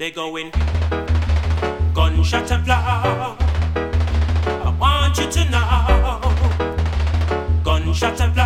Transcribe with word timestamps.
They 0.00 0.10
going 0.10 0.50
gunshot 1.92 2.50
applaud. 2.50 3.36
I 4.46 4.74
want 4.80 5.18
you 5.18 5.30
to 5.30 5.50
know 5.50 5.60
gunshot 7.62 8.18
applaud. 8.18 8.39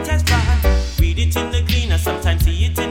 it 0.00 0.08
as. 0.08 1.00
Read 1.00 1.18
it 1.18 1.36
in 1.36 1.50
the 1.50 1.62
cleaner, 1.68 1.98
sometimes 1.98 2.44
see 2.44 2.64
it 2.64 2.85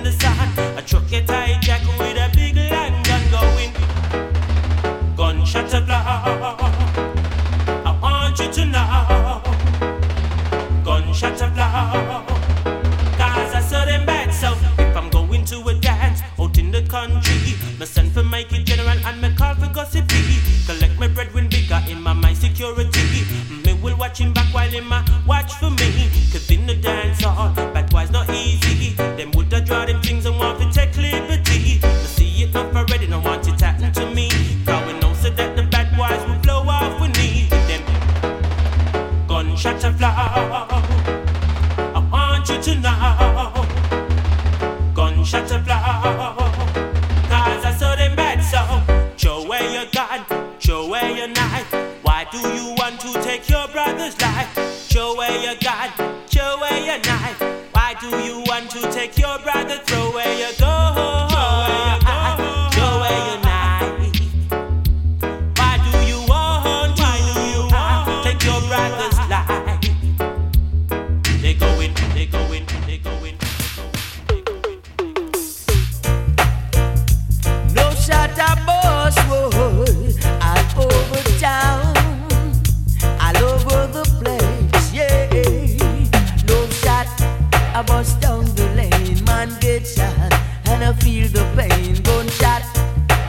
get 89.65 89.87
shot, 89.87 90.31
and 90.67 90.83
I 90.83 90.93
feel 90.93 91.27
the 91.27 91.43
pain. 91.57 91.95
Gunshot, 92.03 92.63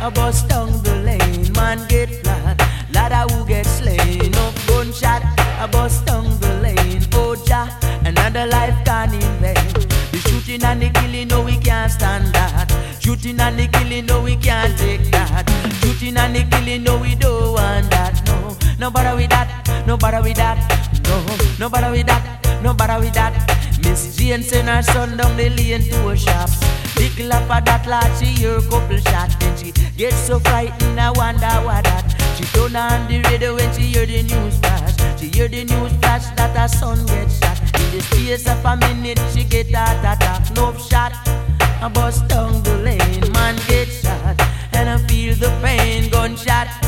I 0.04 0.10
bust 0.10 0.48
down 0.48 0.70
the 0.82 0.94
lane. 1.08 1.50
Man 1.54 1.78
get 1.88 2.10
flat, 2.22 2.60
ladder 2.92 3.24
who 3.32 3.46
get 3.46 3.64
slain. 3.64 4.30
No 4.32 4.52
gunshot, 4.66 5.22
I 5.62 5.66
bust 5.72 6.04
down 6.04 6.24
the 6.40 6.52
lane. 6.64 7.00
Boja, 7.14 7.60
another 8.04 8.46
life 8.46 8.76
gone 8.84 9.14
in 9.14 9.32
vain. 9.40 9.72
The 10.12 10.18
shooting 10.28 10.62
and 10.62 10.82
the 10.82 10.90
killing, 10.90 11.28
no 11.28 11.42
we 11.42 11.56
can't 11.56 11.90
stand 11.90 12.26
that. 12.34 12.68
Shooting 13.00 13.40
and 13.40 13.58
the 13.58 13.66
killing, 13.68 14.04
no 14.04 14.22
we 14.22 14.36
can't 14.36 14.76
take 14.78 15.10
that. 15.12 15.48
Shooting 15.80 16.18
and 16.18 16.36
the 16.36 16.44
killing, 16.50 16.82
no 16.82 16.98
we 16.98 17.14
don't 17.14 17.54
want 17.54 17.90
that. 17.92 18.14
No, 18.26 18.56
no 18.78 18.90
bother 18.90 19.16
with 19.16 19.30
that. 19.30 19.48
No 19.86 19.96
bother 19.96 20.22
with 20.22 20.36
that. 20.36 20.58
No, 21.08 21.16
no 21.58 21.70
bother 21.70 21.90
with 21.90 22.06
that. 22.06 22.62
No 22.62 22.74
bother 22.74 23.00
with 23.00 23.14
that. 23.14 23.65
This 23.86 24.16
Jane 24.16 24.42
sent 24.42 24.68
her 24.68 24.82
son 24.82 25.16
down 25.16 25.36
the 25.36 25.48
lane 25.48 25.82
to 25.82 26.08
a 26.08 26.16
shop. 26.16 26.50
Big 26.96 27.16
laugh 27.20 27.48
at 27.50 27.64
that 27.66 27.86
lad, 27.86 28.10
she 28.18 28.26
hear 28.26 28.56
a 28.58 28.62
couple 28.62 28.98
shot. 28.98 29.30
Then 29.38 29.56
she 29.56 29.70
get 29.96 30.12
so 30.12 30.40
frightened, 30.40 30.98
I 30.98 31.12
wonder 31.12 31.46
why 31.64 31.82
that. 31.82 32.04
She 32.36 32.44
turn 32.46 32.74
on 32.74 33.06
the 33.06 33.22
radio 33.30 33.54
when 33.54 33.72
she 33.74 33.82
hear 33.82 34.04
the 34.04 34.22
news 34.24 34.58
flash. 34.58 35.20
She 35.20 35.28
hear 35.28 35.46
the 35.46 35.64
news 35.64 35.92
flash 36.00 36.26
that 36.36 36.56
her 36.56 36.66
son 36.66 37.06
get 37.06 37.30
shot. 37.30 37.58
In 37.80 37.96
the 37.96 38.00
space 38.02 38.48
of 38.48 38.64
a 38.64 38.76
minute, 38.76 39.20
she 39.32 39.44
get 39.44 39.70
that 39.70 40.02
attack. 40.02 40.50
No 40.56 40.74
shot, 40.76 41.12
A 41.80 41.88
bust 41.88 42.26
down 42.26 42.62
the 42.64 42.76
lane. 42.78 43.32
Man 43.32 43.54
get 43.68 43.86
shot, 43.86 44.36
and 44.72 44.90
I 44.90 44.98
feel 45.06 45.36
the 45.36 45.50
pain. 45.62 46.10
Gunshot. 46.10 46.85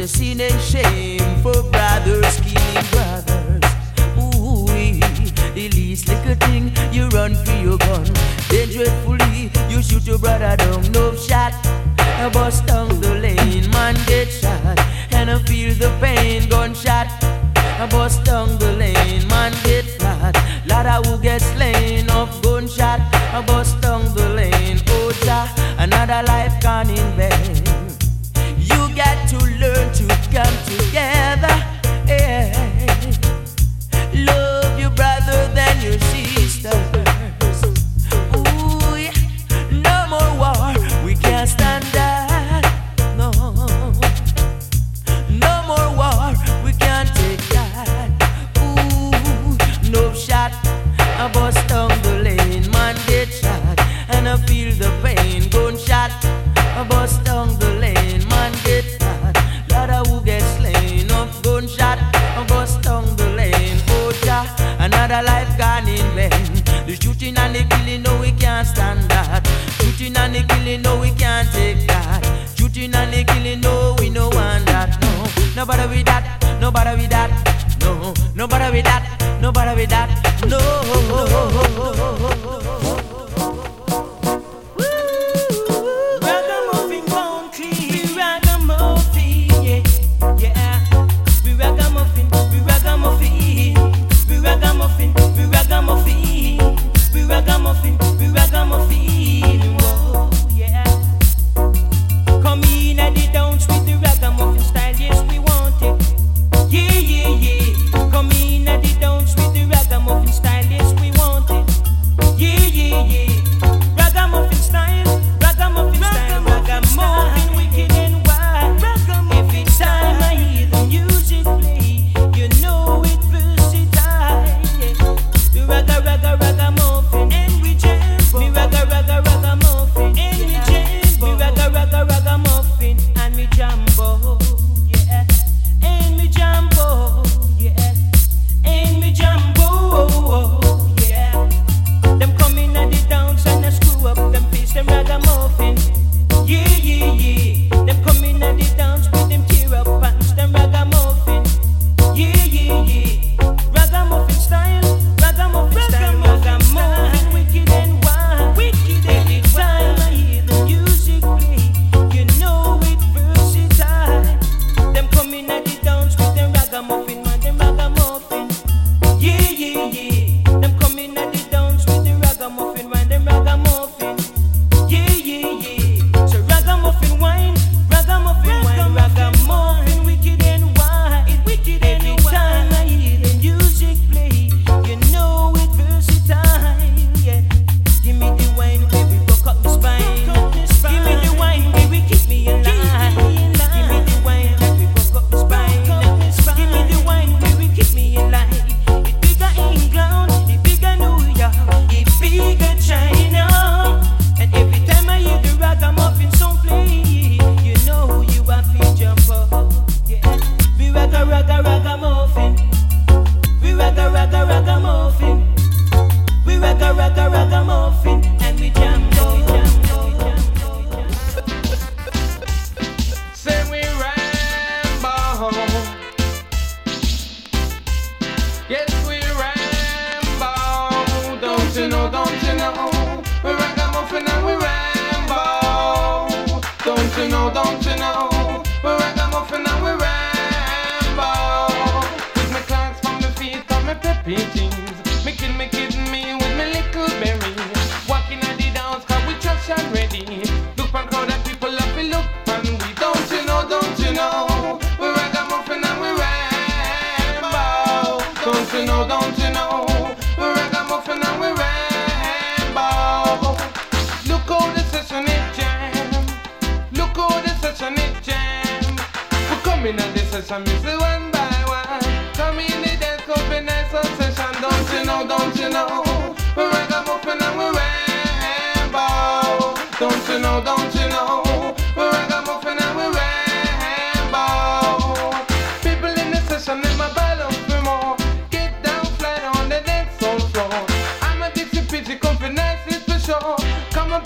It's 0.00 0.14
a 0.14 0.16
sin 0.16 0.40
and 0.40 0.60
shame 0.60 1.42
for 1.42 1.60
brothers 1.72 2.38
killing 2.46 2.86
brothers. 2.92 3.64
Ooh, 4.16 4.64
the 5.54 5.68
least 5.74 6.06
little 6.06 6.36
thing 6.46 6.70
you 6.92 7.08
run 7.08 7.34
for 7.34 7.50
your 7.54 7.78
gun. 7.78 8.04
Then 8.48 8.68
dreadfully 8.68 9.50
you 9.68 9.82
shoot 9.82 10.06
your 10.06 10.20
brother 10.20 10.56
down. 10.56 10.92
No 10.92 11.16
shot, 11.16 11.52
a 11.98 12.30
bust 12.32 12.64
down 12.66 13.00
the 13.00 13.16
lane. 13.16 13.68
Man 13.72 13.96
get 14.06 14.28
shot 14.28 14.78
and 15.10 15.32
I 15.32 15.38
feel 15.40 15.74
the 15.74 15.90
pain. 16.00 16.48
Gunshot, 16.48 17.08
a 17.80 17.88
bust 17.90 18.22
down 18.22 18.56
the 18.60 18.74
lane. 18.74 19.26
Man 19.26 19.50
get 19.64 19.84
shot. 20.00 20.36
Lotta 20.66 21.08
who 21.08 21.18
get 21.20 21.37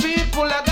people, 0.02 0.42
I 0.42 0.71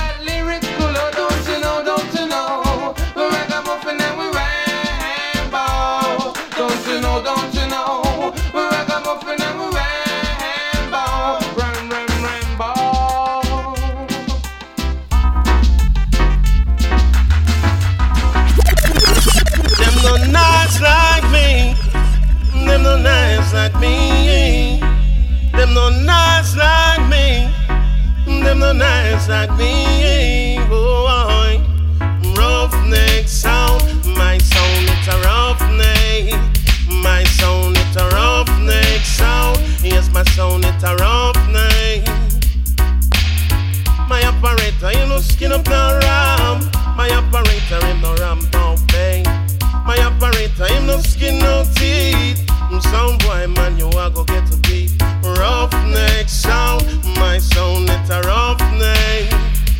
operator, 47.70 47.86
him 47.86 48.00
no 48.00 48.14
ram, 48.16 48.40
no 48.52 48.76
pain. 48.88 49.24
My 49.84 49.96
operator, 50.02 50.66
him 50.66 50.86
no 50.86 50.98
skin, 50.98 51.38
no 51.38 51.64
teeth. 51.74 52.44
Mm, 52.70 52.82
Sound 52.82 53.22
boy, 53.24 53.46
man, 53.46 53.78
you 53.78 53.88
a 53.88 54.10
go 54.10 54.24
get 54.24 54.52
a 54.52 54.56
beat. 54.68 54.92
Roughneck 55.22 56.28
sound, 56.28 56.84
my 57.16 57.38
sound 57.38 57.88
it's 57.90 58.10
a 58.10 58.20
roughneck. 58.22 59.30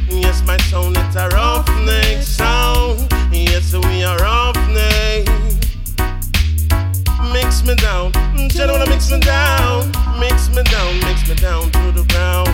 Yes, 0.08 0.42
my 0.46 0.56
sound 0.68 0.96
it's 0.96 1.16
a 1.16 1.28
roughneck 1.28 2.22
sound. 2.22 3.12
Yes, 3.32 3.74
we 3.74 4.04
are 4.04 4.16
roughneck 4.18 5.28
mix 7.32 7.64
me 7.64 7.74
down. 7.76 8.12
Mm, 8.12 8.56
know 8.66 8.72
wanna 8.72 8.90
mix 8.90 9.10
me 9.10 9.20
down, 9.20 9.90
mix 10.18 10.48
me 10.50 10.62
down, 10.64 10.98
mix 11.00 11.28
me 11.28 11.34
down 11.36 11.70
to 11.70 11.92
the 11.92 12.04
ground. 12.08 12.50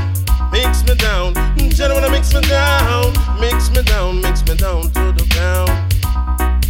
Mix 0.52 0.84
me 0.84 0.94
down, 0.94 1.34
Mm, 1.34 1.78
know 1.78 1.94
wanna 1.94 2.10
mix 2.10 2.32
me 2.34 2.40
down, 2.42 3.12
mix 3.40 3.70
me 3.70 3.82
down, 3.82 4.20
mix 4.20 4.42
me 4.46 4.56
down 4.56 4.82
to 4.82 5.12
the 5.12 5.26
ground. 5.34 5.70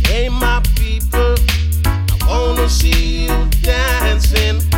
Hey, 0.06 0.28
my 0.28 0.60
people, 0.74 1.34
I 1.84 2.16
wanna 2.26 2.68
see 2.68 3.26
you 3.26 3.48
dancing. 3.62 4.75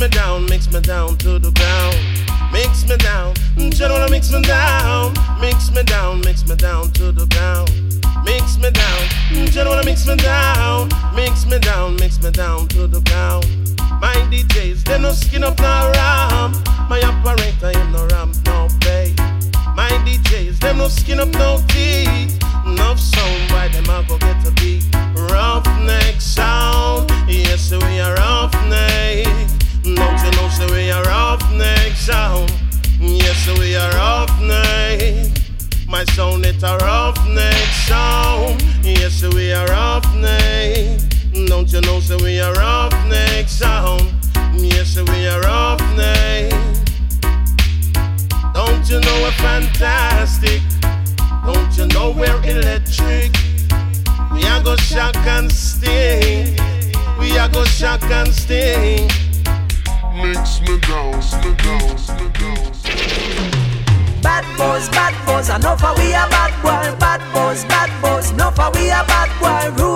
Me 0.00 0.08
down, 0.08 0.46
mix 0.46 0.72
me 0.72 0.80
down 0.80 1.14
to 1.18 1.38
the 1.38 1.50
ground. 1.50 1.96
Mix 2.50 2.88
me 2.88 2.96
down, 2.96 3.34
Mm, 3.56 3.78
you 3.78 3.88
wanna 3.92 4.08
mix 4.08 4.32
me 4.32 4.40
down. 4.40 5.12
Mix 5.38 5.70
me 5.72 5.82
down, 5.82 6.20
mix 6.22 6.46
me 6.48 6.56
down 6.56 6.90
to 6.92 7.12
the 7.12 7.26
ground. 7.26 7.68
Mix 8.24 8.56
me 8.56 8.70
down, 8.70 9.02
Mm, 9.30 9.54
you 9.54 9.68
wanna 9.68 9.84
mix 9.84 10.06
me 10.06 10.16
down. 10.16 10.88
Mix 11.14 11.44
me 11.44 11.58
down, 11.58 11.96
mix 11.96 12.22
me 12.22 12.30
down 12.30 12.66
to 12.68 12.86
the 12.86 13.00
ground. 13.00 13.44
My 14.00 14.14
DJs, 14.30 14.84
they 14.84 14.98
no 14.98 15.12
skin 15.12 15.44
up 15.44 15.58
no 15.58 15.92
ram. 15.94 16.52
My 16.88 17.00
operator, 17.02 17.70
him 17.78 17.92
no 17.92 18.06
ramp, 18.06 18.34
no 18.46 18.68
pay. 18.80 19.14
My 19.76 19.90
DJs, 20.06 20.60
them 20.60 20.78
no 20.78 20.88
skin 20.88 21.20
up 21.20 21.32
no 21.34 21.60
teeth. 21.68 22.42
Enough 22.64 22.98
sound, 22.98 23.50
why 23.52 23.68
them 23.68 23.90
a 23.90 24.02
go 24.08 24.16
get 24.16 24.46
a 24.46 24.50
beat? 24.52 24.84
Roughneck 25.30 26.20
sound, 26.20 27.10
yes 27.28 27.70
we 27.70 28.00
are 28.00 28.14
roughneck. 28.14 29.59
Don't 30.20 30.34
you 30.34 30.42
know, 30.42 30.48
say 30.50 30.66
we 30.66 30.90
are 30.90 31.02
roughneck 31.04 31.92
sound. 31.96 32.52
Yes 33.00 33.48
we 33.58 33.74
are 33.74 33.90
roughneck. 33.92 35.32
My 35.88 36.04
sound 36.04 36.44
it 36.44 36.62
a 36.62 36.76
roughneck 36.76 37.54
sound. 37.88 38.62
Yes 38.82 39.22
we 39.22 39.50
are 39.54 39.66
roughneck. 39.68 41.00
Don't 41.46 41.72
you 41.72 41.80
know, 41.80 42.00
say 42.00 42.16
we 42.16 42.38
are 42.38 42.52
roughneck 42.52 43.48
sound. 43.48 44.12
Yes 44.52 44.94
we 44.96 45.26
are 45.26 45.40
roughneck. 45.40 46.52
Don't 48.52 48.90
you 48.90 49.00
know 49.00 49.22
we're 49.22 49.30
fantastic? 49.40 50.60
Don't 51.46 51.78
you 51.78 51.86
know 51.94 52.10
we're 52.10 52.44
electric? 52.44 53.32
We 54.34 54.44
are 54.44 54.62
go 54.62 54.76
shock 54.76 55.16
and 55.16 55.50
sting. 55.50 56.58
We 57.18 57.38
are 57.38 57.48
go 57.48 57.64
shock 57.64 58.02
and 58.02 58.28
sting. 58.28 59.08
Mix 60.22 60.60
me 60.60 60.78
down, 60.80 61.16
me 61.40 61.54
down, 61.56 61.96
me 62.18 62.28
down. 62.36 62.70
Bad 64.20 64.44
boys, 64.58 64.88
bad 64.90 65.14
boys, 65.26 65.48
enough 65.48 65.82
of 65.82 65.96
we 65.96 66.12
a 66.12 66.28
bad 66.28 66.52
boy. 66.62 66.98
Bad 66.98 67.20
boys, 67.32 67.64
bad 67.64 67.90
boys, 68.02 68.30
enough 68.30 68.58
we 68.74 68.90
a 68.90 69.02
bad 69.08 69.30
boy. 69.40 69.89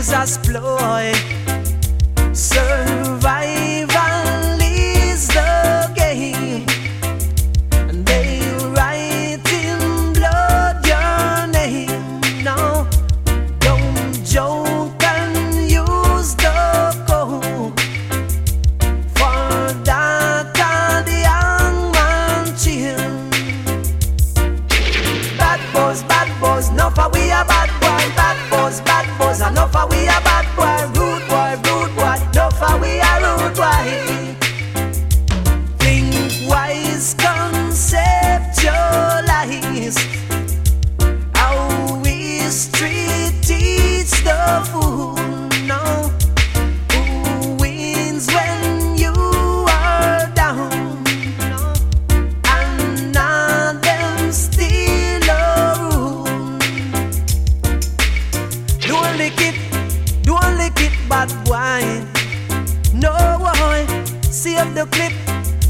Use 0.00 0.12
as 0.14 0.38
ploy. 0.38 1.39
Clip, 64.90 65.12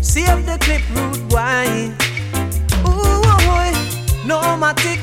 save 0.03 0.45
the 0.47 0.57
clip, 0.61 0.83
rude 0.95 1.29
boy. 1.29 1.93
Ooh 2.87 3.23
boy, 3.47 3.71
no 4.27 4.41
matic, 4.63 5.01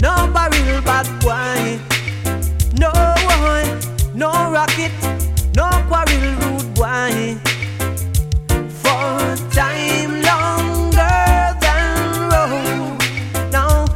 no 0.00 0.12
barrel, 0.32 0.80
bad 0.82 1.06
boy. 1.20 1.78
No 2.78 2.90
boy, 3.26 3.64
no 4.14 4.30
rocket, 4.50 4.92
no 5.54 5.68
quarrel, 5.88 6.34
rude 6.40 6.74
boy. 6.74 7.36
For 8.82 9.36
time 9.50 10.22
longer 10.22 11.56
than 11.64 12.28
road. 12.32 12.98
Now, 13.50 13.86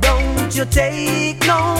don't 0.00 0.54
you 0.56 0.64
take 0.64 1.46
no 1.46 1.79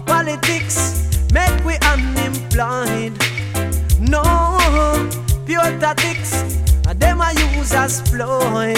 a 0.00 0.04
politics 0.04 1.08
make 1.32 1.64
we 1.64 1.76
unemployed. 1.82 3.12
No, 4.00 4.22
pure 5.46 5.78
tactics, 5.78 6.42
them 6.96 7.20
I 7.20 7.32
use 7.56 7.72
as 7.72 8.02
ploy. 8.02 8.74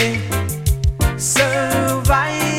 Survival 1.16 2.51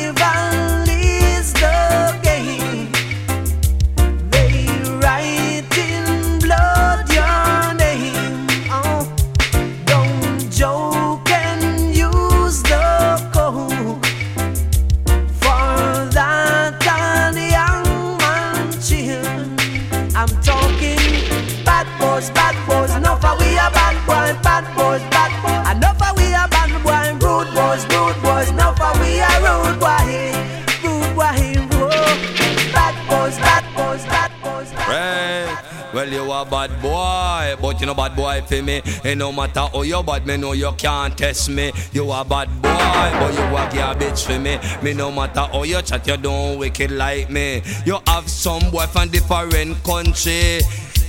Well, 35.94 36.08
you 36.08 36.30
a 36.32 36.44
bad 36.44 36.70
boy, 36.82 37.56
but 37.60 37.80
you 37.80 37.86
no 37.86 37.94
bad 37.94 38.16
boy 38.16 38.42
for 38.46 38.62
me. 38.62 38.82
And 39.04 39.18
no 39.20 39.30
matter 39.30 39.60
how 39.60 39.82
you 39.82 40.02
bad, 40.02 40.26
me 40.26 40.36
know 40.36 40.52
you 40.52 40.72
can't 40.76 41.16
test 41.16 41.48
me. 41.48 41.72
You 41.92 42.10
a 42.10 42.24
bad 42.24 42.48
boy, 42.60 43.18
but 43.20 43.32
you 43.32 43.44
a 43.44 43.70
garbage 43.72 44.24
for 44.24 44.38
me. 44.38 44.58
Me 44.82 44.92
no 44.92 45.10
matter 45.10 45.40
how 45.40 45.62
you 45.62 45.80
chat, 45.82 46.06
you 46.06 46.16
don't 46.16 46.58
wicked 46.58 46.90
like 46.90 47.30
me. 47.30 47.62
You 47.86 47.98
have 48.08 48.28
some 48.28 48.70
boy 48.70 48.86
from 48.86 49.08
different 49.10 49.82
country. 49.84 50.60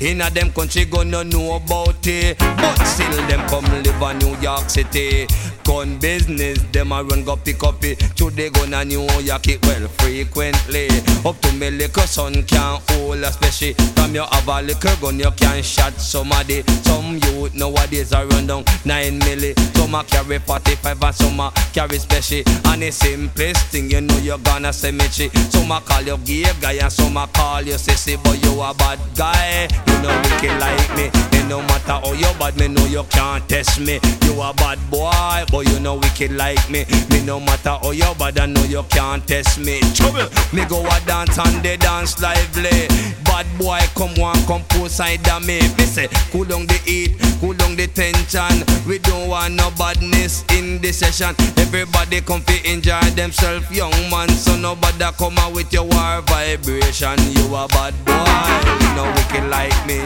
In 0.02 0.20
a 0.20 0.30
them 0.30 0.52
country 0.52 0.84
gonna 0.84 1.24
know 1.24 1.56
about 1.56 2.06
it 2.06 2.38
But 2.38 2.76
still 2.84 3.16
them 3.28 3.48
come 3.48 3.64
live 3.82 4.02
in 4.02 4.18
New 4.18 4.38
York 4.42 4.70
City 4.70 5.26
Gun 5.66 5.98
business, 5.98 6.60
them 6.72 6.92
a 6.92 7.04
run 7.04 7.24
go 7.24 7.36
pick 7.36 7.64
up 7.64 7.84
it. 7.84 7.98
Today 8.16 8.50
gonna 8.50 8.86
New 8.86 9.02
York 9.22 9.48
it 9.48 9.66
well 9.66 9.88
frequently. 9.88 10.88
Up 11.26 11.40
to 11.42 11.52
me 11.54 11.72
little 11.72 12.04
son 12.04 12.44
can't 12.44 12.82
hold 12.92 13.18
especially 13.24 13.74
From 13.96 14.14
you 14.14 14.22
have 14.22 14.48
a 14.48 14.62
little 14.62 14.96
gun 15.02 15.18
you 15.20 15.32
can 15.32 15.64
shot 15.64 15.94
somebody. 15.94 16.62
Some 16.84 17.18
youth 17.18 17.56
nowadays 17.56 18.14
are 18.14 18.28
run 18.28 18.46
down 18.46 18.64
9 18.86 19.20
milli. 19.22 19.58
Some 19.76 19.96
a 19.96 20.04
carry 20.04 20.38
45 20.38 21.04
and 21.04 21.16
some 21.16 21.40
a 21.40 21.52
carry 21.74 21.98
special. 21.98 22.44
And 22.68 22.84
the 22.84 22.92
simplest 22.92 23.68
thing 23.68 23.90
you 23.90 24.02
know 24.02 24.18
you 24.18 24.38
gonna 24.38 24.72
cemetery 24.72 25.30
Some 25.50 25.72
a 25.72 25.82
call 25.82 26.04
you 26.04 26.18
gay 26.20 26.46
guy 26.62 26.74
and 26.74 26.92
some 26.92 27.18
a 27.18 27.28
call 27.34 27.64
you 27.64 27.74
sissy. 27.74 28.22
But 28.24 28.44
you 28.44 28.62
a 28.62 28.74
bad 28.76 29.00
guy, 29.16 29.68
you 29.96 30.02
know 30.02 30.22
wicked 30.24 30.60
like 30.60 30.96
me. 30.96 31.10
And 31.38 31.50
no 31.50 31.62
matter 31.62 31.94
how 32.04 32.14
you 32.14 32.32
bad, 32.40 32.58
me 32.58 32.68
know 32.68 32.86
you 32.86 33.04
can't 33.10 33.48
test 33.48 33.80
me. 33.80 34.00
You 34.24 34.42
a 34.42 34.54
bad 34.54 34.80
boy, 34.90 35.46
but 35.52 35.68
you 35.70 35.80
know 35.80 35.96
wicked 35.96 36.32
like 36.32 36.70
me. 36.70 36.86
Me 37.10 37.24
no 37.24 37.40
matter 37.40 37.78
how 37.82 37.92
you 37.92 38.14
bad, 38.18 38.40
I 38.40 38.46
know 38.46 38.64
you 38.64 38.84
can't 38.90 39.26
test 39.28 39.60
me. 39.60 39.80
Trouble, 39.94 40.28
me 40.54 40.66
go 40.66 40.86
a 40.86 41.00
dance 41.06 41.38
and 41.38 41.64
they 41.64 41.78
dance 41.78 42.22
lively. 42.22 42.88
Bad 43.24 43.46
boy 43.58 43.80
come 43.96 44.14
one 44.16 44.42
come 44.46 44.64
put 44.70 44.92
side 44.92 45.28
of 45.30 45.46
me. 45.46 45.60
Me 45.78 45.86
say, 45.86 46.08
cool 46.32 46.46
down 46.46 46.66
the 46.68 46.80
heat, 46.86 47.16
cool 47.40 47.54
down 47.54 47.76
the 47.76 47.88
tension. 47.88 48.64
We 48.88 49.00
don't 49.00 49.30
want 49.30 49.54
no 49.56 49.72
badness 49.78 50.44
in 50.52 50.82
the 50.82 50.92
session. 50.92 51.36
Everybody 51.58 52.22
come 52.22 52.42
fi 52.42 52.62
enjoy 52.66 53.02
themselves, 53.16 53.70
young 53.72 53.96
man. 54.10 54.30
So 54.30 54.56
nobody 54.58 55.06
come 55.18 55.38
out 55.38 55.54
with 55.54 55.72
your 55.72 55.84
war 55.84 56.22
vibration. 56.22 57.20
You 57.36 57.56
a 57.56 57.68
bad 57.70 57.94
boy, 58.06 58.86
you 58.86 58.96
know 58.96 59.08
wicked 59.16 59.50
like 59.50 59.85
me. 59.88 60.04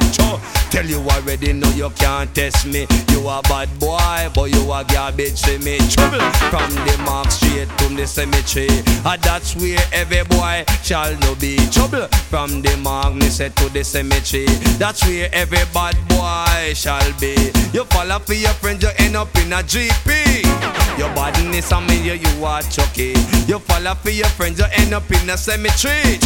Tell 0.72 0.86
you 0.86 1.00
already 1.10 1.52
know 1.52 1.70
you 1.72 1.90
can't 1.92 2.34
test 2.36 2.68
me. 2.68 2.86
You 3.10 3.28
a 3.28 3.42
bad 3.44 3.68
boy, 3.80 4.30
but 4.36 4.52
you 4.54 4.72
a 4.72 4.86
garbage 4.88 5.42
to 5.42 5.58
me. 5.60 5.78
Trouble 5.90 6.20
from 6.52 6.70
the 6.86 7.02
mark 7.04 7.32
straight 7.32 7.68
to 7.80 7.90
the 7.96 8.06
cemetery. 8.06 8.70
And 9.04 9.22
that's 9.22 9.56
where 9.56 9.80
every 9.92 10.24
boy 10.26 10.64
shall 10.84 11.18
no 11.20 11.36
be. 11.36 11.58
Trouble 11.72 12.08
from 12.30 12.62
the 12.62 12.78
mark 12.78 13.16
me 13.16 13.30
said 13.30 13.56
to 13.58 13.70
the 13.70 13.84
cemetery. 13.84 14.46
That's 14.78 15.04
where 15.06 15.30
every 15.34 15.66
bad 15.74 15.98
boy 16.08 16.74
shall 16.76 17.12
be. 17.20 17.36
You 17.74 17.84
follow 17.86 18.20
for 18.20 18.34
your 18.34 18.54
friends, 18.54 18.84
you 18.84 18.90
end 19.00 19.16
up 19.16 19.36
in 19.38 19.52
a 19.52 19.64
GP 19.64 20.79
Your 21.00 21.08
badness 21.16 21.72
I 21.72 21.80
mean 21.88 22.04
you, 22.04 22.14
you 22.14 22.44
are 22.44 22.62
chucky. 22.64 23.14
You 23.48 23.60
follow 23.60 23.96
for 23.96 24.10
your 24.10 24.28
friends, 24.28 24.60
you 24.60 24.66
end 24.74 24.94
up 24.94 25.10
in 25.10 25.30
a 25.30 25.38
cemetery. 25.38 26.20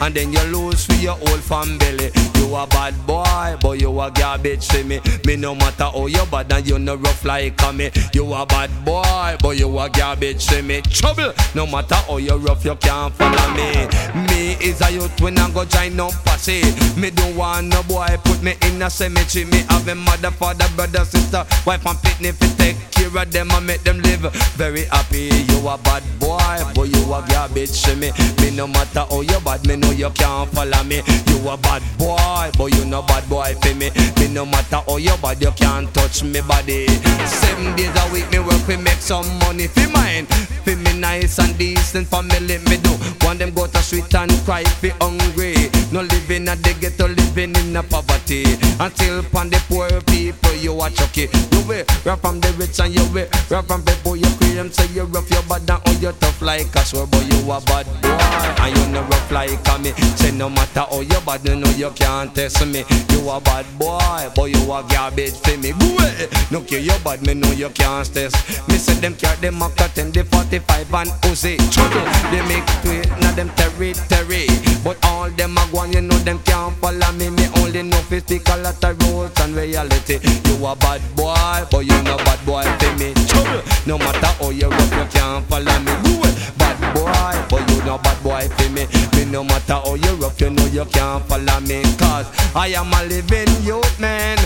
And 0.00 0.14
then 0.14 0.32
you 0.32 0.42
lose 0.44 0.86
for 0.86 0.94
your 0.94 1.18
old 1.28 1.40
family. 1.40 2.12
You 2.36 2.54
a 2.54 2.64
bad 2.68 2.94
boy, 3.04 3.56
but 3.60 3.80
you 3.80 4.00
a 4.00 4.12
garbage 4.12 4.68
to 4.68 4.84
me. 4.84 5.00
Me 5.26 5.34
no 5.34 5.56
matter 5.56 5.86
how 5.86 6.06
you 6.06 6.24
bad 6.30 6.52
and 6.52 6.68
you 6.68 6.78
no 6.78 6.94
rough 6.94 7.24
like 7.24 7.60
me. 7.74 7.90
You 8.14 8.32
a 8.32 8.46
bad 8.46 8.70
boy, 8.84 9.36
but 9.42 9.58
you 9.58 9.76
a 9.76 9.90
garbage 9.90 10.46
to 10.48 10.62
me. 10.62 10.82
Trouble, 10.82 11.32
no 11.56 11.66
matter 11.66 11.96
how 11.96 12.18
you 12.18 12.36
rough 12.36 12.64
you 12.64 12.76
can't 12.76 13.12
follow 13.14 13.54
me. 13.54 13.88
Me 14.28 14.56
is 14.60 14.80
a 14.82 14.92
youth 14.92 15.20
when 15.20 15.36
I 15.36 15.50
go 15.50 15.64
join 15.64 15.96
no 15.96 16.10
posse 16.24 16.62
Me 16.96 17.10
don't 17.10 17.34
want 17.36 17.66
no 17.66 17.82
boy 17.84 18.06
put 18.24 18.40
me 18.40 18.54
in 18.62 18.82
a 18.82 18.88
cemetery. 18.88 19.46
Me 19.46 19.64
have 19.68 19.88
a 19.88 19.96
mother, 19.96 20.30
father, 20.30 20.68
brother, 20.76 21.04
sister, 21.04 21.44
wife 21.66 21.84
and 21.86 21.98
pitney 21.98 22.32
fi 22.32 22.46
take 22.56 22.90
care 22.92 23.22
of 23.22 23.32
them 23.32 23.50
and 23.50 23.66
make 23.66 23.82
them 23.82 23.98
live 24.02 24.11
very 24.56 24.84
happy 24.86 25.30
You 25.48 25.68
a 25.68 25.78
bad 25.78 26.02
boy, 26.18 26.72
but 26.74 26.88
you 26.88 27.02
a 27.12 27.24
garbage 27.28 27.82
to 27.82 27.96
me. 27.96 28.10
Me 28.40 28.50
no 28.54 28.66
matter 28.66 29.04
how 29.08 29.20
you 29.20 29.40
bad, 29.40 29.66
me 29.66 29.76
know 29.76 29.90
you 29.90 30.10
can't 30.10 30.50
follow 30.50 30.82
me. 30.84 31.02
You 31.28 31.48
a 31.48 31.56
bad 31.56 31.82
boy, 31.98 32.50
but 32.58 32.74
you 32.74 32.84
no 32.84 33.02
bad 33.02 33.28
boy 33.28 33.54
for 33.62 33.74
me. 33.74 33.90
Me 34.18 34.28
no 34.28 34.44
matter 34.44 34.80
how 34.86 34.96
you 34.96 35.16
bad, 35.22 35.40
you 35.40 35.52
can't 35.52 35.92
touch 35.94 36.22
me 36.22 36.40
body. 36.42 36.86
Seven 37.26 37.76
days 37.76 37.94
a 37.94 38.12
week 38.12 38.30
me 38.30 38.38
work 38.40 38.66
we 38.66 38.76
make 38.76 39.00
some 39.00 39.26
money 39.40 39.66
for 39.66 39.88
mine. 39.90 40.26
For 40.64 40.76
me 40.76 40.98
nice 40.98 41.38
and 41.38 41.56
decent 41.58 42.08
family 42.08 42.58
me 42.58 42.76
do. 42.78 42.90
Want 43.22 43.38
them 43.38 43.52
go 43.52 43.66
to 43.66 43.78
street 43.78 44.14
and 44.14 44.32
cry 44.44 44.64
fi 44.64 44.90
hungry. 45.00 45.54
No 45.92 46.02
living 46.02 46.48
at 46.48 46.62
the 46.62 46.74
ghetto, 46.80 47.08
living 47.08 47.54
in 47.56 47.76
a 47.76 47.82
poverty. 47.82 48.44
Until 48.80 49.22
pon 49.24 49.50
the 49.50 49.62
poor 49.68 49.88
people 50.02 50.54
you 50.54 50.80
are 50.80 50.90
chucky. 50.90 51.28
You 51.52 51.60
will 51.66 51.84
rap 52.04 52.20
from 52.20 52.40
the 52.40 52.52
rich 52.58 52.80
and 52.80 52.94
you 52.94 53.04
will 53.12 53.28
rap 53.50 53.66
from 53.66 53.82
people 53.92 54.16
you 54.16 54.30
claim 54.38 54.70
say 54.72 54.86
you 54.94 55.04
rough 55.04 55.30
your 55.30 55.42
bad 55.44 55.68
and 55.68 55.82
oh 55.86 55.98
you 56.00 56.12
tough 56.20 56.40
like 56.42 56.74
a 56.74 56.80
sword, 56.84 57.10
but 57.10 57.22
you 57.32 57.50
a 57.50 57.60
bad 57.60 57.86
boy 58.00 58.62
and 58.64 58.76
you 58.76 58.88
no 58.88 59.02
rough 59.02 59.30
like 59.30 59.68
a 59.68 59.78
me. 59.78 59.92
Say 60.16 60.32
no 60.32 60.48
matter 60.48 60.80
how 60.80 61.00
you 61.00 61.20
bad, 61.26 61.44
you 61.46 61.56
know 61.56 61.70
you 61.70 61.90
can't 61.90 62.34
test 62.34 62.64
me. 62.66 62.84
You 63.10 63.28
a 63.30 63.40
bad 63.40 63.66
boy, 63.78 64.30
but 64.34 64.44
you 64.50 64.72
a 64.72 64.84
garbage 64.88 65.36
for 65.40 65.56
me. 65.58 65.70
Away. 65.70 66.28
No 66.50 66.60
care 66.62 66.80
you 66.80 66.96
bad, 67.04 67.24
me 67.26 67.34
know 67.34 67.50
you 67.52 67.70
can't 67.70 68.06
test. 68.12 68.36
Me 68.68 68.76
say 68.76 68.94
them 68.94 69.14
carry 69.14 69.36
them 69.40 69.62
a 69.62 69.68
them 69.94 70.10
the 70.12 70.24
45 70.24 70.94
and 70.94 71.10
Uzi. 71.28 71.56
Trouble 71.72 72.06
they 72.30 72.42
make 72.48 72.66
tweet 72.82 73.08
now 73.20 73.32
them 73.32 73.50
territory, 73.50 74.46
but 74.84 74.96
all 75.06 75.30
them 75.30 75.56
a 75.56 75.66
go 75.72 75.84
you 75.84 76.00
know 76.00 76.18
them 76.18 76.38
can't 76.44 76.74
follow 76.76 77.12
me. 77.12 77.30
Me 77.30 77.48
only 77.58 77.82
know 77.82 78.02
fi 78.08 78.18
speak 78.20 78.48
a 78.48 78.56
lot 78.58 78.82
of 78.84 78.98
rules 79.02 79.32
and 79.40 79.54
reality. 79.54 80.18
You 80.46 80.66
a 80.66 80.76
bad 80.76 81.02
boy, 81.16 81.66
but 81.70 81.80
you 81.80 82.02
no 82.02 82.16
bad 82.18 82.40
boy 82.46 82.64
for 82.78 82.92
me. 82.98 83.12
Trouble 83.26 83.62
no 83.86 83.98
matter 83.98 84.26
how 84.26 84.50
you 84.50 84.68
rough, 84.68 84.92
you 84.94 85.06
can't 85.18 85.44
follow 85.46 85.78
me. 85.80 85.92
Go 86.02 86.18
away. 86.18 86.34
Bad 86.56 86.94
boy, 86.94 87.34
but 87.50 87.70
you 87.70 87.82
no 87.84 87.98
bad 87.98 88.22
boy 88.22 88.48
for 88.56 88.68
me. 88.70 88.86
Me 89.16 89.30
no 89.30 89.42
matter 89.44 89.74
how 89.74 89.94
you 89.94 90.14
rough, 90.16 90.40
you 90.40 90.50
know 90.50 90.66
you 90.66 90.84
can't 90.86 91.24
follow 91.26 91.60
me. 91.60 91.82
Cause 91.98 92.26
I 92.54 92.68
am 92.68 92.92
a 92.92 93.02
living 93.04 93.48
youth 93.62 93.98
man 93.98 94.38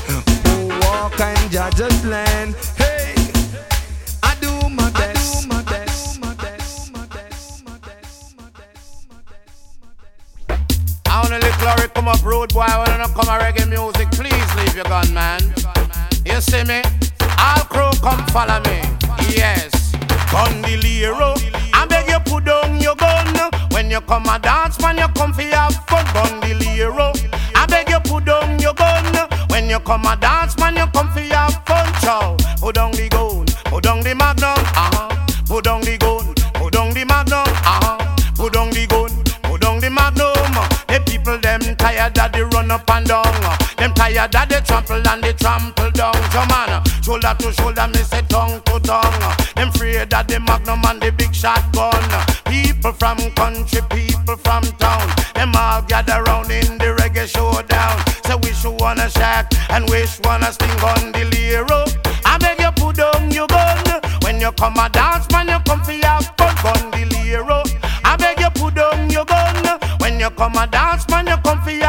who 0.47 0.69
walk 0.81 1.21
and 1.21 1.51
judge 1.51 1.77
just 1.77 2.05
land. 2.07 2.55
Hey, 2.77 3.15
I 4.23 4.35
do 4.41 4.51
my 4.71 4.91
best. 4.93 5.37
I 5.37 5.43
do 5.43 5.51
my 5.51 5.63
best. 5.65 6.21
my 6.21 6.35
best, 6.35 6.93
my 6.93 7.07
best, 7.07 7.65
my 7.65 7.79
best, 7.79 8.37
my 8.39 8.49
best, 8.57 9.07
my 9.11 9.21
best. 10.49 11.01
I 11.09 11.23
wanna 11.23 11.39
lick 11.41 11.61
Larry 11.63 11.89
come 11.95 12.09
up 12.09 12.25
road 12.25 12.55
boy, 12.55 12.61
I 12.61 12.79
wanna 12.79 13.09
come 13.13 13.29
a 13.29 13.39
reggae 13.39 13.69
music. 13.69 14.11
Please 14.13 14.55
leave 14.57 14.75
your 14.75 14.85
gun, 14.85 15.13
man. 15.13 15.41
You 16.25 16.41
see 16.41 16.65
me? 16.65 17.06
All 17.39 17.65
crew 17.67 17.91
come 18.01 18.25
follow 18.29 18.61
me. 18.61 18.81
Yes. 19.29 19.93
Gondilero. 20.31 21.35
I 21.73 21.87
beg 21.87 22.09
you 22.09 22.21
put 22.21 22.45
down 22.45 22.81
your 22.81 22.97
gun. 22.97 23.27
When 23.73 23.91
you 23.91 24.01
come 24.01 24.27
a 24.27 24.39
dance, 24.39 24.81
man, 24.81 24.99
you 24.99 25.09
come 25.09 25.33
for 25.33 25.43
have 25.43 25.75
fun. 25.87 26.05
Gondilero. 26.07 27.13
I 27.55 27.67
beg 27.67 27.89
you 27.89 28.01
put 28.01 28.25
down 28.25 28.59
your 28.59 28.75
gun. 28.75 29.05
When 29.51 29.69
you 29.69 29.81
come 29.81 30.05
a 30.07 30.17
dance, 30.17 30.57
man, 30.59 30.77
you 30.77 30.87
come 30.87 31.11
for 31.11 31.21
have 31.21 31.63
fun. 31.65 31.93
Chow. 32.03 32.37
Put 32.61 32.75
down 32.77 32.93
the 32.93 33.09
gun. 33.09 33.47
Put 33.67 33.85
down 33.85 34.01
the 34.01 34.15
magnum. 34.15 34.57
Uh-huh. 34.59 35.09
Put 35.47 35.65
down 35.65 35.81
the 35.83 35.97
gun. 35.99 36.35
Put 36.55 36.73
down 36.73 36.93
the 36.95 37.05
magnum. 37.05 37.45
Uh-huh. 37.47 37.99
Put 38.37 38.53
down 38.53 38.71
the 38.71 38.87
gun. 38.87 39.11
Put 39.43 39.61
down 39.61 39.81
the 39.81 39.91
magnum. 39.91 40.35
The 40.89 41.03
people 41.07 41.39
them 41.39 41.61
tired 41.77 42.15
that 42.15 42.33
they 42.33 42.43
run 42.43 42.71
up 42.71 42.89
and 42.91 43.07
down. 43.07 43.46
Them 43.87 43.95
tired 43.95 44.33
that 44.33 44.51
they 44.51 44.59
trample 44.67 44.99
and 44.99 45.23
they 45.23 45.33
trample 45.39 45.95
down. 45.95 46.19
Man, 46.35 46.75
uh, 46.75 46.83
shoulder 47.07 47.31
to 47.39 47.55
shoulder, 47.55 47.87
me 47.87 48.03
say 48.03 48.19
tongue 48.27 48.59
to 48.67 48.83
tongue. 48.83 49.15
Them 49.55 49.71
afraid 49.71 50.11
that 50.11 50.27
the 50.27 50.43
magnum 50.43 50.83
and 50.91 50.99
the 50.99 51.15
big 51.15 51.31
shotgun. 51.31 51.95
People 52.51 52.91
from 52.99 53.15
country, 53.39 53.79
people 53.95 54.35
from 54.43 54.67
town. 54.83 55.07
Them 55.39 55.55
all 55.55 55.87
gather 55.87 56.19
round 56.27 56.51
in 56.51 56.83
the 56.83 56.99
reggae 56.99 57.31
showdown. 57.31 57.95
So 58.27 58.43
wish 58.43 58.67
you 58.67 58.75
wanna 58.75 59.07
shack 59.07 59.55
and 59.71 59.87
wish 59.87 60.19
wanna 60.27 60.51
sting 60.51 60.83
on 60.83 61.15
the 61.15 61.23
liro. 61.31 61.87
I 62.27 62.43
beg 62.43 62.59
you 62.59 62.75
put 62.75 62.99
down 62.99 63.31
your 63.31 63.47
gun. 63.47 64.03
When 64.27 64.43
you 64.43 64.51
come 64.51 64.83
a 64.83 64.91
dance, 64.91 65.31
man, 65.31 65.47
you 65.47 65.63
come 65.63 65.87
for 65.87 65.95
your 65.95 66.19
fun. 66.35 66.59
Gun 66.59 66.91
the 66.91 67.07
liro. 67.15 67.63
I 68.03 68.19
beg 68.19 68.43
you 68.43 68.51
put 68.51 68.75
down 68.75 69.11
your 69.15 69.25
gun. 69.25 69.79
When 70.03 70.19
you 70.19 70.31
come 70.35 70.59
a 70.59 70.67
dance, 70.67 71.07
man, 71.07 71.31
you 71.31 71.39
come 71.39 71.63
for 71.63 71.71
your. 71.71 71.86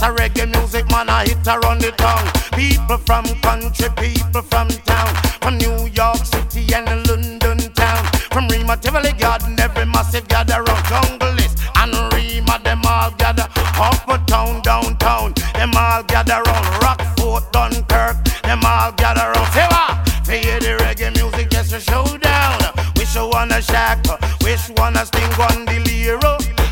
Yes, 0.00 0.10
a 0.10 0.14
reggae 0.14 0.46
music, 0.54 0.88
man, 0.90 1.08
I 1.08 1.26
hit 1.26 1.44
around 1.46 1.80
the 1.80 1.90
tongue. 1.90 2.30
People 2.52 2.98
from 2.98 3.24
country, 3.42 3.88
people 3.96 4.42
from 4.42 4.68
town, 4.86 5.12
from 5.40 5.58
New 5.58 5.90
York 5.90 6.22
City 6.24 6.72
and 6.72 6.86
London 7.08 7.58
town, 7.74 8.04
from 8.30 8.46
Rema, 8.46 8.76
Tivoli 8.76 9.12
Garden, 9.12 9.58
every 9.58 9.86
massive 9.86 10.28
gather 10.28 10.62
around 10.62 10.84
Jungle 10.86 11.32
List 11.34 11.58
and 11.76 11.94
Rema, 12.12 12.60
them 12.62 12.82
all 12.86 13.10
gather 13.18 13.48
uptown, 13.74 14.62
downtown, 14.62 15.34
them 15.54 15.72
all 15.74 16.04
gather 16.04 16.42
around 16.46 16.66
Rockfort, 16.80 17.50
Dunkirk, 17.50 18.16
them 18.42 18.62
all 18.64 18.92
gather 18.92 19.32
around. 19.32 19.50
Say 19.52 19.66
what? 19.66 20.08
For 20.24 20.32
hear 20.32 20.60
the 20.60 20.78
reggae 20.78 21.10
music, 21.16 21.50
just 21.50 21.72
a 21.72 21.80
showdown. 21.80 22.60
Wish 22.94 23.16
you 23.16 23.28
wanna 23.32 23.60
shack, 23.60 23.98
wish 24.42 24.70
wanna 24.76 25.04
sting 25.06 25.32
on 25.42 25.64
the. 25.64 25.78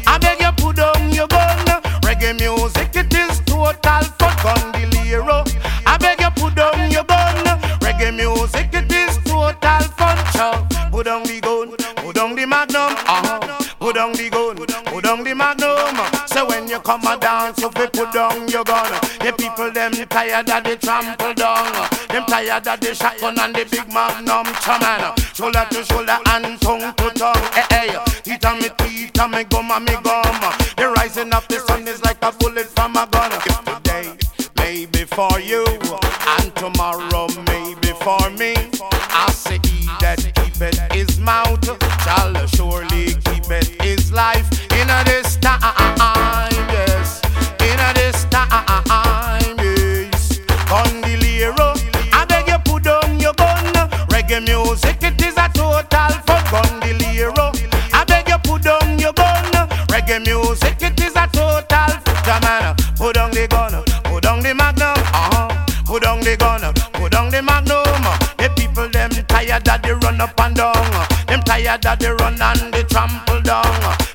I 0.06 0.18
beg 0.18 0.40
you 0.40 0.52
put 0.52 0.76
down 0.76 1.10
your 1.10 1.26
gun. 1.26 1.58
Reggae 2.06 2.38
music, 2.38 2.75
Put 11.06 11.12
down 11.12 11.22
the 11.22 11.40
gun, 11.40 11.70
put 12.02 12.16
down 12.16 12.34
the 12.34 12.44
magnum. 12.44 12.90
Uh-huh. 13.06 13.38
Put 13.78 13.94
down 13.94 14.12
the 14.14 14.28
gun, 14.28 14.56
put 14.56 15.04
down 15.04 15.22
the 15.22 15.34
magnum. 15.36 15.94
So 16.26 16.44
when 16.48 16.66
you 16.66 16.80
come 16.80 17.06
a 17.06 17.16
dance, 17.16 17.60
you 17.60 17.70
fi 17.70 17.86
put 17.86 18.10
down 18.10 18.48
your 18.48 18.64
gun. 18.64 18.90
The 19.22 19.32
people 19.38 19.70
them 19.70 19.92
tired 20.10 20.46
that 20.48 20.64
they 20.64 20.74
trample 20.74 21.32
down. 21.34 21.70
Them 22.10 22.26
tired 22.26 22.64
that 22.64 22.80
they 22.80 22.92
shotgun 22.92 23.38
and 23.38 23.54
the 23.54 23.62
big 23.70 23.86
magnum. 23.86 24.50
Chaman, 24.66 25.14
shoulder 25.30 25.62
to 25.70 25.84
shoulder 25.86 26.18
and 26.26 26.58
tongue 26.60 26.90
to 26.98 27.10
tongue. 27.14 27.46
Hey, 27.54 27.86
hey, 27.86 28.02
teeth 28.26 28.44
on 28.44 28.58
me 28.58 28.66
teeth 28.74 29.14
and 29.14 29.30
me 29.30 29.44
gum 29.44 29.70
and 29.70 29.84
me 29.86 29.94
gum. 30.02 30.42
The 30.74 30.90
rising 30.90 31.32
of 31.32 31.46
the 31.46 31.62
sun 31.70 31.86
is 31.86 32.02
like 32.02 32.18
a 32.22 32.32
bullet 32.34 32.66
from 32.74 32.98
a 32.98 33.06
gun. 33.06 33.30
If 33.30 33.62
today 33.62 34.10
may 34.58 34.86
be 34.86 35.04
for 35.04 35.38
you 35.38 35.62
and 35.70 36.50
tomorrow 36.58 37.30
may 37.46 37.78
be 37.78 37.94
for 38.02 38.26
me, 38.34 38.58
I 39.14 39.30
say 39.30 39.60
he 39.62 39.86
that 40.02 40.15
tired 69.56 69.64
that 69.64 69.82
they 69.82 69.92
run 70.06 70.20
up 70.20 70.40
and 70.40 70.56
down. 70.56 70.74
Them 71.26 71.40
tired 71.42 71.82
that 71.82 71.98
they 72.00 72.10
run 72.10 72.40
and 72.40 72.74
they 72.74 72.82
trample 72.84 73.40
down. 73.40 73.64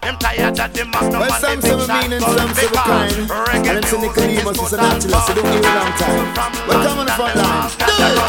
Them 0.01 0.17
tired 0.19 0.55
that 0.55 0.73
they 0.73 0.83
magnum 0.83 1.21
Well, 1.21 1.33
and 1.33 1.41
say 1.41 1.55
big 1.55 1.81
we 1.81 1.87
mean 1.87 2.13
and 2.13 2.23
some 2.23 2.53
say 2.53 2.67
we 2.67 2.77
kind. 2.77 3.11
reggae 3.25 3.69
And 3.69 3.77
them 3.77 3.85
say 3.89 3.97
music 3.97 4.21
Nicodemus 4.21 4.57
is 4.57 4.65
is 4.65 4.73
a 4.73 4.77
naturalist, 4.77 5.27
so 5.27 5.33
don't 5.33 5.45
give 5.49 5.61
it 5.61 5.65
a 5.65 5.73
long 5.73 5.93
time. 5.97 6.25
Well, 6.67 6.79
come 6.85 6.99
on 6.99 7.05
the 7.05 7.15
front 7.17 7.35
line. 7.41 7.73
Do 7.81 7.95
it. 8.01 8.21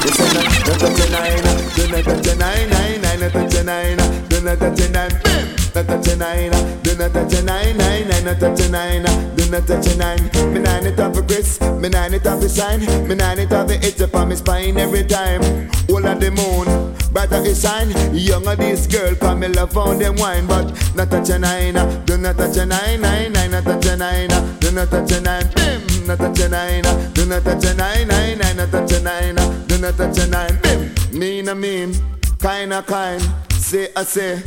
They 0.00 0.10
say 0.10 0.30
that, 0.34 0.48
that, 0.66 0.96
that, 0.98 1.10
nine, 1.14 1.44
do 1.76 1.82
not 1.86 2.02
touch 2.04 2.26
a 2.26 2.34
nine, 2.34 2.66
nine, 2.70 3.00
nine, 3.00 3.20
not 3.20 3.32
touch 3.32 3.54
a 3.54 3.62
nine, 3.62 3.98
do 4.28 4.38
not 4.42 5.59
a 5.76 5.82
not 5.82 5.88
touch 5.88 6.12
a 6.12 6.16
nine, 6.16 6.50
do 6.82 6.94
not 6.96 7.12
touch 7.12 7.34
a 7.34 7.42
nine, 7.42 7.76
nine, 7.76 8.08
nine, 8.08 8.24
not 8.24 8.40
touch 8.40 8.60
a 8.60 8.68
nine, 8.70 9.02
do 9.36 9.50
not 9.50 9.66
touch 9.66 9.86
a 9.86 9.96
nine. 9.96 10.52
Me 10.52 10.60
nine 10.60 10.86
it 10.86 10.98
off 10.98 11.14
for 11.14 11.22
Chris, 11.22 11.60
me 11.60 11.88
nine 11.88 12.14
it 12.14 12.26
off 12.26 12.42
for 12.42 12.48
shine, 12.48 12.80
me 13.08 13.14
nine 13.14 13.38
it 13.38 13.52
off 13.52 13.68
for 13.68 13.74
itch 13.74 14.00
up 14.00 14.14
on 14.14 14.28
me 14.28 14.36
spine 14.36 14.78
every 14.78 15.04
time. 15.04 15.42
All 15.88 16.04
of 16.04 16.20
the 16.20 16.30
moon, 16.30 16.94
brighter 17.12 17.42
it 17.44 17.56
shine. 17.56 17.90
Younger 18.14 18.56
this 18.56 18.86
girl, 18.86 19.14
come 19.16 19.40
me 19.40 19.48
love 19.48 19.72
found 19.72 20.00
them 20.00 20.16
wine, 20.16 20.46
but 20.46 20.66
not 20.94 21.10
touch 21.10 21.30
a 21.30 21.38
nine, 21.38 21.74
do 22.04 22.16
not 22.16 22.36
touch 22.36 22.56
a 22.56 22.66
nine, 22.66 23.00
nine, 23.00 23.32
nine, 23.32 23.50
not 23.50 23.64
touch 23.64 23.86
a 23.86 23.96
nine, 23.96 24.28
do 24.58 24.72
not 24.72 24.90
touch 24.90 25.12
a 25.12 25.20
nine, 25.20 25.50
bim, 25.54 26.06
not 26.06 26.18
touch 26.18 26.40
a 26.40 26.48
nine, 26.48 27.12
do 27.12 27.26
not 27.26 27.44
touch 27.44 27.64
a 27.64 27.74
nine, 27.74 28.08
nine, 28.08 28.38
nine, 28.38 28.56
not 28.56 28.70
touch 28.70 28.92
a 28.92 29.00
nine, 29.02 29.36
do 29.66 29.78
not 29.78 29.96
touch 29.96 30.18
a 30.18 30.26
nine, 30.26 30.58
bim, 30.62 30.94
mean 31.12 31.48
a 31.48 31.54
mean, 31.54 31.94
kind 32.38 32.72
a 32.72 32.82
kind, 32.82 33.22
say 33.52 33.88
a 33.94 34.04
say, 34.04 34.42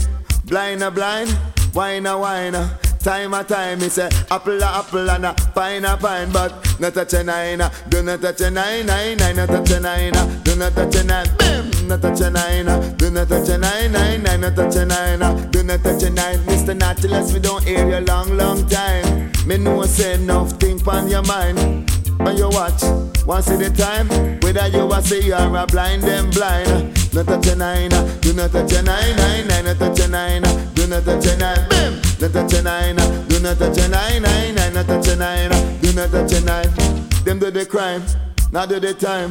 blind 0.45 0.83
a 0.83 0.91
blind, 0.91 1.35
wine 1.73 2.05
a 2.05 2.17
wine. 2.17 2.55
Time 3.03 3.33
a 3.33 3.43
time, 3.43 3.79
me 3.79 3.89
say 3.89 4.07
apple 4.31 4.63
a 4.63 4.65
apple 4.65 5.09
and 5.09 5.25
a 5.25 5.33
pine 5.53 5.83
a 5.83 5.97
pine, 5.97 6.31
but 6.31 6.53
not 6.79 6.93
touch 6.93 7.11
a 7.11 7.21
nine, 7.21 7.59
do 7.89 8.01
not 8.01 8.21
touch 8.21 8.39
a 8.39 8.49
nine, 8.49 8.85
nine, 8.85 9.17
nine, 9.17 9.35
not 9.35 9.49
touch 9.49 9.71
a 9.71 9.79
nine, 9.81 10.13
do 10.43 10.55
not 10.55 10.73
touch 10.73 10.95
a 10.95 11.03
nine, 11.03 11.27
bim, 11.37 11.87
not 11.89 12.01
touch 12.01 12.21
a 12.21 12.29
nine, 12.29 12.95
do 12.95 13.11
not 13.11 13.27
touch 13.27 13.49
a 13.49 13.57
nine, 13.57 13.91
nine, 13.91 14.23
nine, 14.23 14.39
not 14.39 14.55
touch 14.55 14.77
a 14.77 14.85
nine, 14.85 15.51
do 15.51 15.63
not 15.63 15.83
touch 15.83 16.03
a 16.03 16.09
nine, 16.11 16.37
Mr. 16.45 16.77
Nautilus, 16.77 17.33
we 17.33 17.41
don't 17.41 17.61
hear 17.65 17.85
you 17.89 18.05
long, 18.05 18.37
long 18.37 18.65
time. 18.69 19.33
Me 19.45 19.57
know 19.57 19.83
say 19.83 20.13
enough 20.13 20.53
think 20.53 20.87
on 20.87 21.09
your 21.09 21.23
mind. 21.23 21.91
On 22.21 22.37
your 22.37 22.51
watch, 22.51 22.83
once 23.25 23.49
at 23.49 23.61
a 23.61 23.69
time, 23.69 24.07
whether 24.39 24.65
you 24.69 24.89
a 24.89 25.19
you 25.21 25.33
are 25.33 25.57
a 25.57 25.67
blind, 25.67 26.03
them 26.03 26.29
blind. 26.29 27.02
Not 27.13 27.27
touch 27.27 27.47
a 27.47 27.55
nine, 27.55 27.89
do 28.21 28.33
not 28.33 28.51
touch 28.51 28.71
nine, 28.83 29.15
nine, 29.15 29.65
not 29.65 29.77
touch 29.77 29.99
a 29.99 30.07
nine, 30.07 30.41
do 30.73 30.87
not 30.87 31.03
touch 31.05 31.27
a 31.27 31.37
nine, 31.37 31.69
bim, 31.69 32.01
not 32.19 32.33
touch 32.33 32.53
a 32.53 32.61
nine, 32.61 32.95
do 33.27 33.39
not 33.39 33.57
touch 33.57 33.77
a 33.77 33.87
nine, 33.87 34.21
nine, 34.21 34.55
nine, 34.55 34.73
not 34.73 34.87
touch 34.87 35.07
a 35.07 35.15
nine, 35.15 35.79
do 35.81 35.93
not 35.93 36.11
touch 36.11 36.33
a 36.33 36.41
nine. 36.41 36.69
Them 37.23 37.39
do 37.39 37.51
the 37.51 37.65
crime, 37.65 38.03
not 38.51 38.69
do 38.69 38.79
the 38.79 38.93
time. 38.93 39.29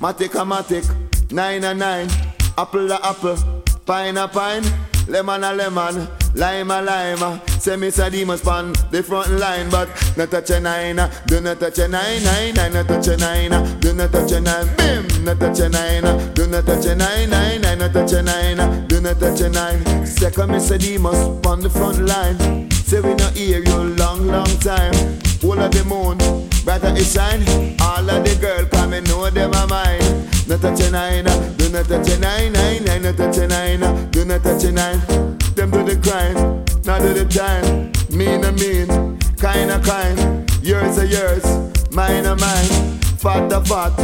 Matic 0.00 0.34
a 0.34 0.44
matic, 0.44 0.84
nine 1.32 1.64
a 1.64 1.74
nine, 1.74 2.08
apple 2.56 2.90
a 2.92 3.00
apple, 3.02 3.36
pine 3.84 4.16
a 4.16 4.28
pine, 4.28 4.64
lemon 5.08 5.44
a 5.44 5.52
lemon. 5.52 6.08
Lime 6.34 6.70
a 6.72 6.82
lime, 6.82 7.40
say 7.60 7.76
me 7.76 7.90
say 7.90 8.10
demons 8.10 8.40
pan 8.40 8.72
the 8.90 9.02
front 9.04 9.30
line, 9.38 9.70
but 9.70 9.88
not 10.16 10.32
touch 10.32 10.50
a 10.50 10.58
nine, 10.58 10.96
do 11.26 11.40
not 11.40 11.60
touch 11.60 11.78
a 11.78 11.86
nine, 11.86 12.24
nine, 12.24 12.54
nine, 12.54 12.72
not 12.72 12.88
touch 12.88 13.06
a 13.06 13.16
nine, 13.16 13.80
do 13.80 13.92
not 13.92 14.10
touch 14.10 14.32
a 14.32 14.40
nine, 14.40 14.66
bim, 14.76 15.24
not 15.24 15.38
touch 15.38 15.60
a 15.60 15.68
nine, 15.68 16.34
do 16.34 16.46
not 16.48 16.66
touch 16.66 16.86
a 16.86 16.94
nine, 16.96 17.30
nine, 17.30 17.60
nine, 17.60 17.78
not 17.78 17.92
touch 17.92 18.12
a 18.14 18.22
nine, 18.22 18.86
do 18.88 19.00
not 19.00 19.20
touch 19.20 19.40
a 19.42 19.48
nine. 19.48 20.04
Second 20.04 20.50
me 20.50 20.58
say 20.58 20.76
demons 20.76 21.40
pan 21.40 21.60
the 21.60 21.70
front 21.70 22.00
line, 22.00 22.68
say 22.72 23.00
we 23.00 23.14
not 23.14 23.32
hear 23.34 23.60
you 23.64 23.94
long, 23.94 24.26
long 24.26 24.58
time. 24.58 24.92
All 25.44 25.58
of 25.60 25.70
the 25.70 25.84
moon, 25.84 26.18
brighter 26.64 26.92
it 26.96 27.04
shine. 27.04 27.76
All 27.80 28.10
of 28.10 28.24
the 28.24 28.36
girl 28.40 28.66
come 28.66 28.92
and 28.92 29.06
know 29.06 29.30
them 29.30 29.52
a 29.54 29.66
mine. 29.68 30.33
Not 30.46 30.60
touch 30.60 30.80
a 30.80 30.90
nine, 30.90 31.24
do 31.56 31.70
not 31.70 31.86
touch 31.86 32.10
a 32.10 32.18
nine, 32.18 32.52
nine, 32.52 32.84
nine, 32.84 33.02
not 33.02 33.16
touch 33.16 33.38
a 33.38 33.46
nine, 33.48 34.10
do 34.10 34.24
not 34.26 34.42
touch 34.42 34.64
a 34.64 34.72
nine. 34.72 35.00
Them 35.54 35.70
do 35.70 35.82
the 35.82 35.96
crime, 36.02 36.64
not 36.84 37.00
do 37.00 37.14
the 37.14 37.24
time. 37.24 37.92
Mean 38.10 38.44
a 38.44 38.52
mean, 38.52 39.18
kind 39.38 39.70
a 39.70 39.80
kind. 39.80 40.50
Yours 40.62 40.98
are 40.98 41.06
yours, 41.06 41.44
mine 41.92 42.26
a 42.26 42.36
mine. 42.36 42.98
Fat 43.16 43.50
a 43.50 43.60
fat, 43.64 43.94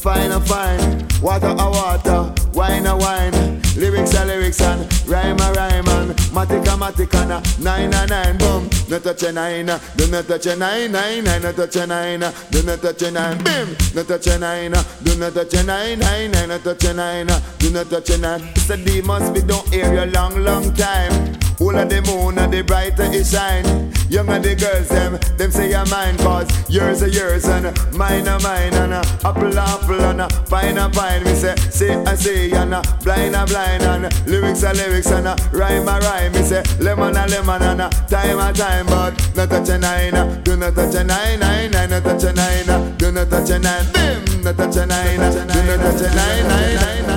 fine 0.00 0.30
a 0.30 0.40
fine. 0.40 1.04
Water 1.20 1.48
a 1.48 1.68
water, 1.68 2.32
wine 2.54 2.86
a 2.86 2.96
wine. 2.96 3.60
Lyrics 3.76 4.14
a 4.14 4.24
lyrics 4.24 4.60
and 4.60 4.80
rhyme 5.08 5.38
a 5.40 5.52
rhyme 5.52 5.88
and 5.88 6.10
matic 6.30 6.62
a 6.62 6.76
matic 6.78 7.12
and 7.14 7.32
a 7.32 7.62
nine 7.62 7.92
a 7.92 8.06
nine. 8.06 8.38
Boom, 8.38 8.70
no 8.88 8.98
touch 8.98 9.22
a 9.22 9.32
nine, 9.32 9.66
do 9.96 10.06
not 10.08 10.26
touch 10.26 10.46
a 10.46 10.56
nine, 10.56 10.92
nine, 10.92 11.24
nine, 11.24 11.42
no 11.42 11.52
touch 11.52 11.76
a 11.76 11.86
nine, 11.86 12.20
do 12.50 12.62
not 12.62 12.80
touch 12.80 13.02
a 13.02 13.10
nine. 13.10 13.38
Bim, 13.44 13.76
no 13.94 14.02
touch 14.02 14.26
a 14.26 14.38
nine, 14.38 14.72
do 15.02 15.16
not 15.16 15.34
touch 15.34 15.54
a 15.54 15.62
nine, 15.62 15.98
nine, 15.98 16.30
nine, 16.30 16.48
no 16.48 16.58
touch 16.58 16.84
a 16.84 16.94
nine, 16.94 17.26
do 17.58 17.70
not 17.70 17.90
touch 17.90 18.10
a 18.10 18.18
nine. 18.18 18.42
It's 18.56 18.70
a 18.70 18.76
demons 18.76 19.30
we 19.30 19.46
don't 19.46 19.66
hear 19.68 19.92
you 19.92 20.10
long, 20.12 20.42
long 20.42 20.74
time. 20.74 21.37
All 21.60 21.76
of 21.76 21.88
the 21.88 22.00
moon 22.02 22.38
and 22.38 22.52
the 22.52 22.62
brighter 22.62 23.02
it 23.10 23.26
shine. 23.26 23.92
Young 24.08 24.28
and 24.30 24.42
the 24.44 24.54
girls 24.54 24.88
them, 24.88 25.18
them 25.36 25.50
say 25.50 25.68
you're 25.70 25.84
mine 25.86 26.16
cause 26.18 26.48
yours 26.70 27.02
are 27.02 27.08
yours 27.08 27.44
and 27.44 27.76
mine 27.92 28.26
are 28.26 28.40
mine 28.40 28.72
and 28.72 28.94
uh, 28.94 29.02
apple 29.22 29.58
apple 29.58 30.00
and 30.00 30.20
uh, 30.22 30.28
pine 30.48 30.78
a 30.78 30.88
pine. 30.88 31.24
We 31.24 31.34
say 31.34 31.54
say 31.56 31.94
I 32.04 32.14
say 32.14 32.50
and 32.52 32.72
uh, 32.72 32.82
blind 33.04 33.34
a 33.34 33.44
blind 33.44 33.82
and 33.82 34.26
lyrics 34.26 34.64
are 34.64 34.72
lyrics 34.72 35.10
and 35.10 35.26
uh, 35.26 35.36
rhyme 35.52 35.88
a 35.88 35.98
rhyme. 35.98 36.32
We 36.32 36.42
say 36.42 36.62
lemon 36.80 37.16
a 37.16 37.26
lemon 37.26 37.60
and 37.60 37.80
uh, 37.82 37.90
time 38.08 38.38
a 38.38 38.52
time 38.52 38.86
but 38.86 39.36
not 39.36 39.50
touch 39.50 39.68
a 39.68 39.78
nine, 39.78 40.14
uh, 40.14 40.40
do 40.42 40.56
not 40.56 40.74
touch 40.74 40.94
a 40.94 41.04
nine, 41.04 41.40
nine, 41.40 41.70
nine, 41.70 41.90
not 41.90 42.02
touch 42.02 42.24
a 42.24 42.32
nine, 42.32 42.68
uh, 42.70 42.94
do 42.96 43.12
not 43.12 43.28
touch 43.28 43.50
a 43.50 43.58
nine, 43.58 43.84
bim, 43.92 44.42
not 44.42 44.56
touch 44.56 44.76
a 44.76 44.86
nine, 44.86 45.20
uh, 45.20 45.30
do 45.32 45.62
not 45.66 45.80
touch 45.80 46.00
a 46.00 46.14
nine, 46.14 46.48
nine, 46.48 46.74
nine. 46.76 47.07